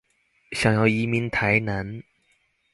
[0.53, 2.01] 想要移居台南